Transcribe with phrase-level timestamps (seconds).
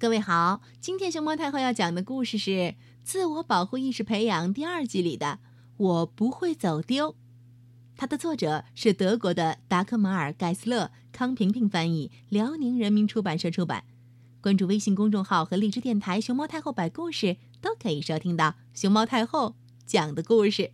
[0.00, 2.50] 各位好，今天熊猫太后要讲的故事是
[3.02, 5.26] 《自我保护意识培养》第二季里的
[5.76, 7.10] 《我不会走丢》。
[7.96, 13.82] 它的作者是德国的达克马尔·盖斯勒，康平平翻译，辽宁人民出版社出版。
[14.40, 20.70] 关注微信公众号和荔枝电台“熊猫太后摆故事”，都可以收听到熊猫太后讲的故事。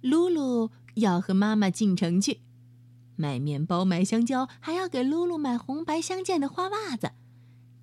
[0.00, 2.40] 露露要和妈妈进城去，
[3.14, 7.12] 买面包、买香蕉，还要给露露买红白相间的花袜子。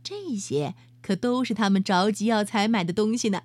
[0.09, 3.41] 这些可都是他们着急要采买的东西呢。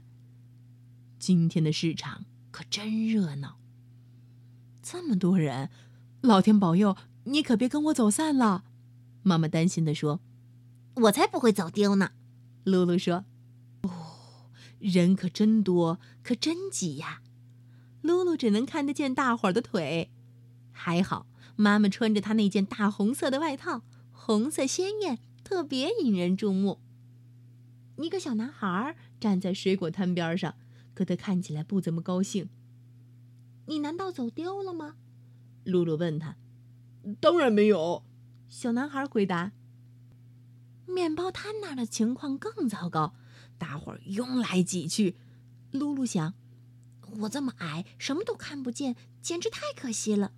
[1.19, 3.59] 今天的市场可真热闹，
[4.81, 5.71] 这么多人，
[6.21, 8.63] 老天保佑你可别跟我走散了。
[9.25, 10.21] 妈妈担心地说
[11.03, 12.13] ：“我才不会走丢呢。”
[12.63, 13.25] 露露说
[13.83, 17.23] ：“哦，人可真多，可真挤呀。”
[18.03, 20.13] 露露只能看得见大伙儿的腿，
[20.71, 25.19] 还好妈妈穿着她那件大红色的外套，红色鲜艳。
[25.45, 26.81] 特别引人注目。
[27.97, 30.55] 一个小男孩站在水果摊边上，
[30.95, 32.49] 可他看起来不怎么高兴。
[33.67, 34.97] 你难道走丢了吗？
[35.65, 36.37] 露露问他。
[37.21, 38.05] 当然没有，
[38.49, 39.53] 小男孩回答。
[40.87, 43.15] 面包摊那儿的情况更糟糕，
[43.59, 45.17] 大伙儿拥来挤去。
[45.71, 46.35] 露露想，
[47.21, 50.33] 我这么矮，什么都看不见，简直太可惜了。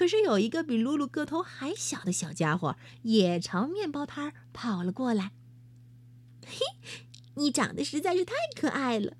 [0.00, 5.32] 可是有一个比露露个头还小的小家伙，也朝面包摊儿跑了过来。
[6.46, 6.56] 嘿，
[7.34, 9.18] 你长得实在是太可爱了！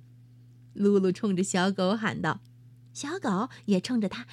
[0.73, 2.41] 露露冲着小狗喊道，
[2.95, 4.27] 小狗也冲着它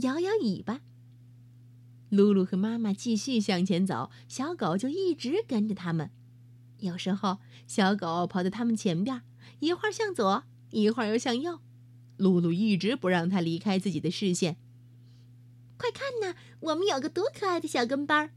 [0.00, 0.80] 摇摇尾巴。
[2.08, 6.10] 露露和妈妈继续向前走，小狗就一直跟着他们。
[6.78, 9.20] 有时候，小狗跑到他们前边，
[9.58, 11.60] 一会儿向左，一会儿又向右。
[12.16, 14.56] 露露一直不让它离开自己的视线。
[15.76, 18.32] 快看呐，我们有个多可爱的小跟班！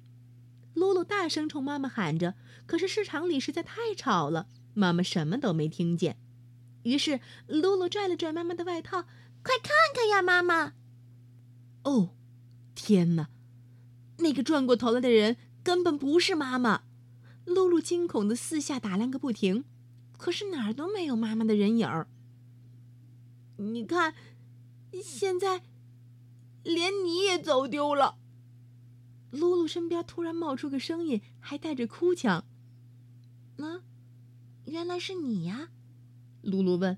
[0.73, 2.35] 露露大声冲妈妈喊着。
[2.65, 6.17] 可是市场里实在太吵了，妈妈什么都没听见。
[6.83, 9.03] 于是露露拽了拽妈妈的外套
[9.41, 10.73] ：“快看看呀，妈妈！”
[11.83, 12.15] 哦，
[12.75, 13.29] 天哪！
[14.17, 16.83] 那个转过头来的人根本不是妈妈。
[17.45, 19.63] 露露惊恐的四下打量个不停，
[20.17, 22.07] 可是哪儿都没有妈妈的人影儿。
[23.57, 24.13] 你看，
[25.01, 25.63] 现在。
[26.69, 28.17] 连你也走丢了。
[29.31, 32.45] 露露身边突然冒出个声音，还带着哭腔
[33.57, 33.81] ：“啊，
[34.65, 35.69] 原来是你呀！”
[36.41, 36.97] 露露问：“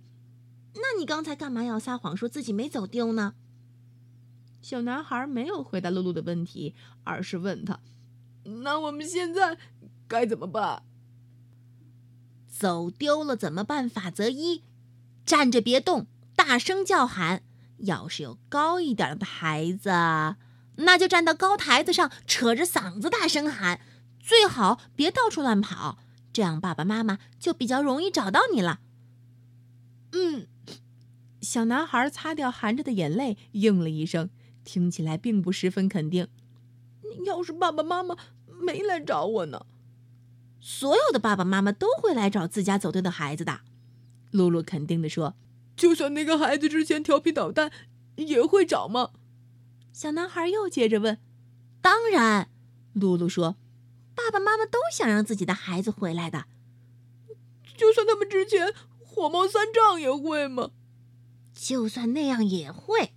[0.76, 3.34] 那你刚才干嘛要撒谎说自己没走丢呢？”
[4.62, 7.80] 小男孩没有回答露露的问题，而是问他
[8.64, 9.58] ：“那我们现在
[10.08, 10.84] 该怎么办？”
[12.48, 13.90] 走丢了怎么办？
[13.90, 14.62] 法则一：
[15.26, 16.06] 站着别动，
[16.36, 17.44] 大声叫喊。
[17.82, 19.90] 要是有高一点的孩子，
[20.78, 23.82] 那就站到高台子上，扯着嗓子大声喊，
[24.20, 25.98] 最好别到处乱跑，
[26.32, 28.80] 这样爸爸妈妈就比较容易找到你了。
[30.14, 30.48] 嗯，
[31.42, 34.30] 小男孩擦掉含着的眼泪，应了一声，
[34.64, 36.28] 听起来并不十分肯定。
[37.26, 38.16] 要是爸爸妈妈
[38.62, 39.66] 没来找我呢？
[40.60, 43.62] 所有的爸爸妈妈都会来找自家走丢的孩子的。
[44.32, 45.36] 露露肯定地说。
[45.82, 47.72] 就算那个孩子之前调皮捣蛋，
[48.16, 49.14] 也会找吗？
[49.92, 51.18] 小男孩又接着问。
[51.82, 52.52] 当然，
[52.94, 53.58] 露露说，
[54.14, 56.46] 爸爸妈妈都想让自己的孩子回来的。
[57.76, 60.70] 就算他们之前火冒三丈，也会吗？
[61.52, 63.14] 就算那样也会，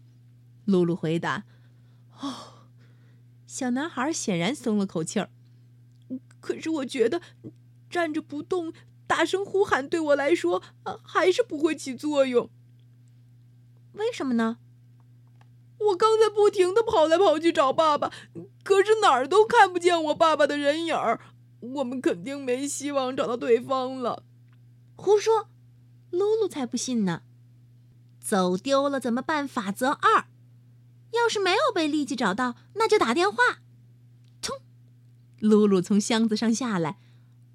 [0.64, 1.44] 露露回答。
[2.18, 2.64] 哦，
[3.46, 5.28] 小男孩显然松了口气儿。
[6.40, 7.20] 可是我觉得，
[7.90, 8.72] 站着不动。
[9.06, 10.62] 大声呼喊对我来说，
[11.02, 12.50] 还是不会起作用。
[13.92, 14.58] 为什么呢？
[15.78, 18.10] 我刚才不停的跑来跑去找爸爸，
[18.62, 21.20] 可是哪儿都看不见我爸爸的人影儿。
[21.60, 24.22] 我们肯定没希望找到对方了。
[24.96, 25.48] 胡说！
[26.10, 27.22] 露露才不信呢。
[28.20, 29.46] 走丢了怎么办？
[29.46, 30.26] 法则二：
[31.10, 33.36] 要是没有被立即找到，那就打电话。
[34.40, 34.58] 冲！
[35.38, 36.98] 露露从箱子上下来。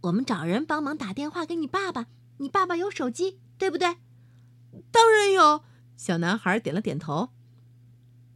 [0.01, 2.07] 我们找人帮忙打电话给你爸爸。
[2.37, 3.97] 你爸爸有手机，对不对？
[4.91, 5.63] 当然有。
[5.97, 7.29] 小男孩点了点头。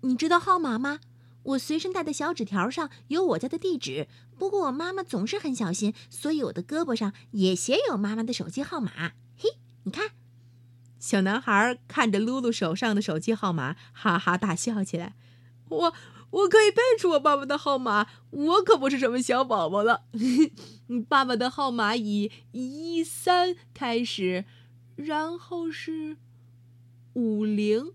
[0.01, 0.99] 你知道号码吗？
[1.43, 4.07] 我随身带的小纸条上有我家的地址。
[4.37, 8.91] 不过我妈妈总是很小心，所以我的胳膊上也写有妈妈的手机号码。
[9.37, 10.11] 嘿，你看。
[10.99, 15.15] 小男孩看着露露手上的手机号码，哈哈大笑起来。
[15.69, 15.93] 我。
[16.33, 20.05] 我可以背出我爸爸的号码，我可不是什么小宝宝了。
[21.07, 24.43] 爸爸的号码以一三开始，
[24.95, 26.17] 然后是
[27.13, 27.93] 五零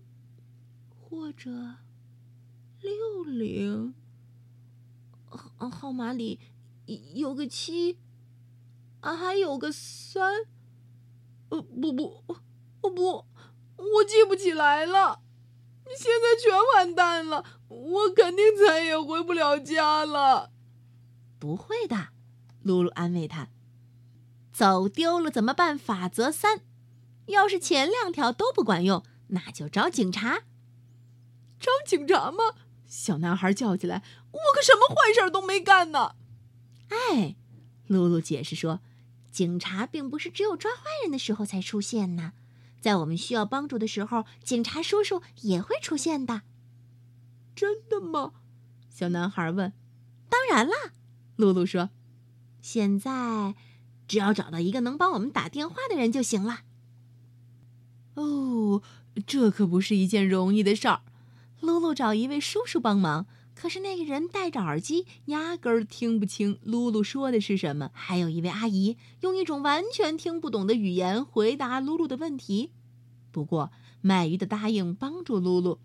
[0.89, 1.49] 或者
[2.81, 3.93] 六零。
[5.27, 6.39] 号号码里
[7.13, 7.97] 有个七，
[9.01, 10.45] 啊，还有个三。
[11.49, 12.23] 呃，不不，
[12.81, 13.25] 我不，
[13.75, 15.19] 我记不起来了。
[15.97, 20.51] 现在全完蛋了，我肯定再也回不了家了。
[21.39, 22.09] 不会的，
[22.63, 23.47] 露露安慰他。
[24.51, 25.77] 走丢了怎么办？
[25.77, 26.61] 法则三：
[27.27, 30.39] 要是前两条都不管用，那就找警察。
[31.59, 32.55] 找警察吗？
[32.85, 36.15] 小男孩叫起来：“我可什么坏事都没干呢！”
[36.89, 37.35] 哎，
[37.87, 38.81] 露露解释说
[39.31, 42.33] ：“警察并不是只有抓坏人的时候才出现呢。”
[42.81, 46.41] 在我们需要帮助的时候，警察叔叔也会出现的。
[47.59, 48.31] 真的吗？
[48.89, 49.73] 小男孩问。
[50.29, 50.93] 当然啦，
[51.35, 51.89] 露露说。
[52.61, 53.53] 现在
[54.07, 56.59] 只要找到一个能帮我们打电话的人就行了。
[58.13, 58.81] 哦，
[59.27, 61.01] 这可不是一件容易的事儿。
[61.59, 67.91] 露露找一位叔叔帮忙，可是那个人戴着耳机，压根儿听不清露露说的是什么。
[67.93, 72.71] 还有一位阿姨用一种完全听不懂的语言回答露露的问题。
[73.33, 75.79] 不过卖鱼的答应帮助露露。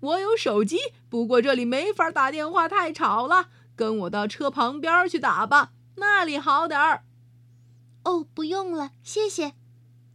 [0.00, 3.50] 我有手机，不过这里没法打电话，太吵了。
[3.76, 7.04] 跟我到车旁边去打吧，那里好点儿。
[8.04, 9.54] 哦，不用了，谢谢。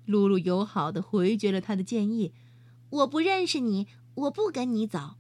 [0.06, 2.34] 露露友好的回绝了他的建议。
[2.90, 3.88] 我不认识你。
[4.16, 5.18] 我不跟你走，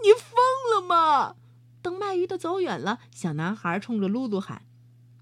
[0.00, 0.36] 你疯
[0.72, 1.34] 了吗？
[1.82, 4.64] 等卖鱼的走远了，小男孩冲着露露喊：“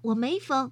[0.03, 0.71] 我没疯。”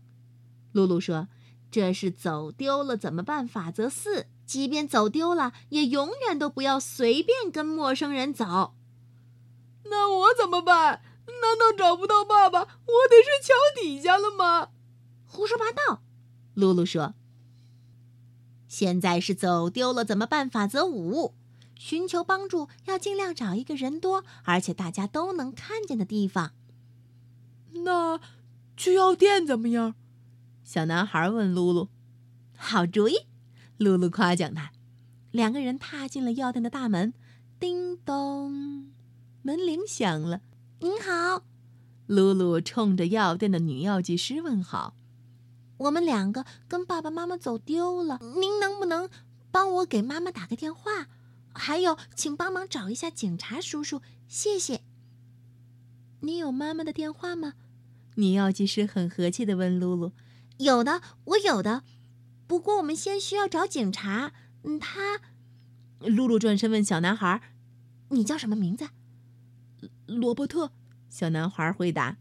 [0.74, 1.27] 露露说
[1.71, 3.47] ：“这是走丢了怎么办？
[3.47, 8.74] 法则四，即便走丢了，也永远都不要随便跟陌生人走。”
[9.89, 11.01] 那我怎么办？
[11.25, 12.68] 难道找不到爸爸，我
[13.09, 14.71] 得睡桥底下了吗？
[15.25, 16.01] 胡说八道！
[16.53, 17.13] 露露说
[18.68, 20.50] ：“现在是走丢了怎么办？
[20.50, 21.33] 法则五。”
[21.80, 26.51] 寻求帮助要尽量找一个人多而且大家都能看见的地方。
[27.86, 28.19] 那
[28.75, 29.95] 去药店怎么样？
[30.65, 31.88] 小男孩问露露。
[32.57, 33.25] 好主意，
[33.81, 34.72] 露露夸奖他。
[35.31, 37.13] 两个人踏进了药店的大门。
[37.60, 38.92] 叮咚，
[39.44, 40.42] 门铃响了。
[40.80, 41.44] 您好，
[42.07, 44.95] 露露冲着药店的女药剂师问好。
[45.78, 49.10] 我们两个跟爸爸妈妈走丢了，您能不能
[49.51, 51.07] 帮我给妈妈打个电话？
[51.54, 54.81] 还有，请帮忙找一下警察叔叔，谢谢。
[56.22, 57.54] 你有妈妈的电话吗？
[58.16, 60.12] 女药剂师很和气的问露露。
[60.57, 61.83] 有的，我有的。
[62.51, 64.33] 不过我们先需要找警察。
[64.63, 65.21] 嗯，他。
[66.00, 67.42] 露露转身问小男孩
[68.12, 68.89] ：“你叫什么名字？”
[70.06, 70.74] 罗伯特。
[71.09, 72.18] 小男孩回答：“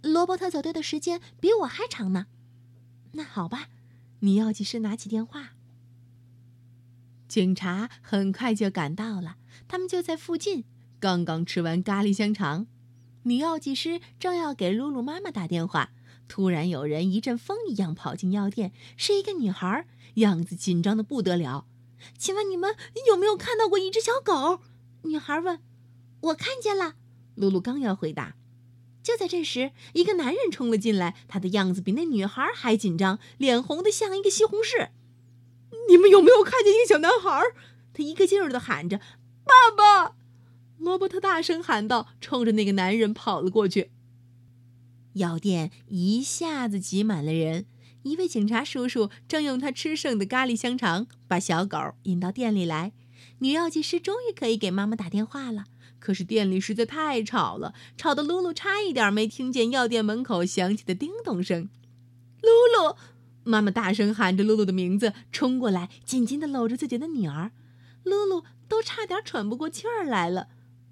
[0.00, 2.26] 罗伯特走丢的时间比我还长呢。”
[3.14, 3.66] 那好吧。
[4.20, 5.54] 女药剂师拿起电话。
[7.26, 10.62] 警察很快就赶到了，他们就在附近，
[11.00, 12.68] 刚刚吃完咖喱香肠。
[13.24, 15.90] 女药剂师正要给露露妈妈打电话，
[16.26, 21.66] 突然有人一阵风一样跑进药店，是一个女孩，样子紧张的不得了。
[22.18, 22.74] 请问你们
[23.06, 24.60] 有没有看到过一只小狗？
[25.02, 25.60] 女孩问。
[26.20, 26.94] 我看见了。
[27.34, 28.36] 露露刚要回答，
[29.02, 34.90] 就在这时，一个男人冲了进来，他的样子比那女孩还紧张，脸红的像一个西红柿。
[35.88, 37.42] 你们有没有看见一个小男孩？
[37.92, 38.98] 他一个劲儿的喊着
[39.44, 40.16] ：“爸爸！”
[40.78, 43.90] 罗伯特大声喊道，冲着那个男人跑了过去。
[45.14, 47.66] 药店一下子挤满了人。
[48.02, 52.92] 一位警察叔叔正用他吃剩的咖喱香肠把小狗引到店里来。
[53.38, 55.64] 女药剂师终于可以给妈妈打电话了。
[55.98, 61.70] 可是店里实在太吵了，吵得露露差一点没听见药店门口响起的叮咚声。
[62.42, 62.96] 露露。
[63.46, 67.52] 妈妈大声喊着露露的名字，冲过来，紧紧地搂着自己的女儿。
[68.02, 70.48] 露露都差点喘不过气儿来了，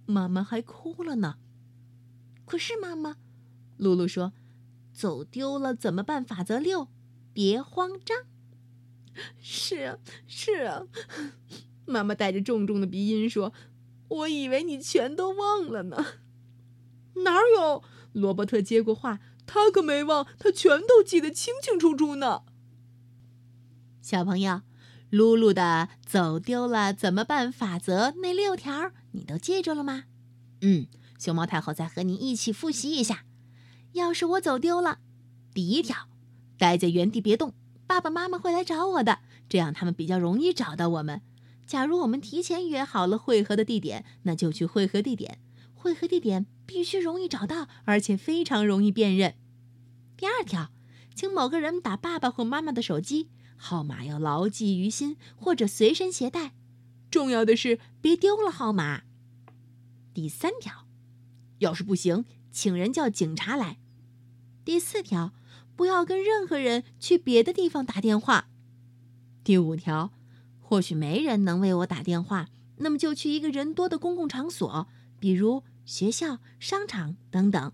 [0.07, 1.37] 妈妈还哭了呢。
[2.45, 3.17] 可是妈妈，
[3.77, 4.33] 露露说
[4.93, 6.25] ：“走丢了怎么办？
[6.25, 6.89] 法则六，
[7.33, 8.19] 别慌张。
[9.41, 10.87] ”是啊，是啊，
[11.87, 13.53] 妈妈带着重重的鼻音说
[14.09, 16.05] ：“我以为你全都忘了呢。
[17.25, 17.83] ”哪有？
[18.13, 19.21] 罗伯特接过话。
[19.45, 22.43] 他可没忘，他全都记得清清楚楚呢。
[24.01, 24.63] 小朋友，
[25.11, 27.51] 露露的走丢了怎么办？
[27.53, 30.05] 法则那六条你都记住了吗？
[30.61, 30.87] 嗯，
[31.19, 33.25] 熊猫太后再和你一起复习一下。
[33.93, 34.99] 要是我走丢了，
[35.53, 36.09] 第一条，
[36.57, 37.53] 待在原地别动，
[37.87, 39.19] 爸爸妈妈会来找我的，
[39.49, 41.21] 这样他们比较容易找到我们。
[41.67, 45.39] 假如我们提前约好了汇合的地点，那就去汇合地点。
[45.75, 49.35] 汇合地点必须容易找到，而且非常容易辨认。
[50.17, 50.71] 第二条，
[51.15, 56.53] 请某个人打爸爸或妈妈的手机，号码要牢记于心或者随身携带。
[57.11, 59.03] 重要的是别丢了号码。
[60.15, 60.87] 第三条，
[61.59, 63.79] 要是不行，请人叫警察来。
[64.65, 65.33] 第四条，
[65.75, 68.49] 不要跟任何人去别的地方打电话。
[69.43, 70.13] 第五条，
[70.61, 74.87] 或许没人能为我打电话，那么就去一个人多的公共场所，
[75.19, 77.73] 比如学校、商场等等，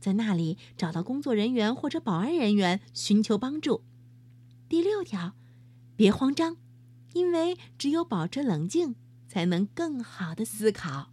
[0.00, 3.84] 在那里找到工作人员或者保安人员寻求帮助。
[4.68, 5.34] 第六条，
[5.94, 6.56] 别慌张，
[7.12, 8.96] 因为只有保持冷静，
[9.28, 11.11] 才能更好的思考。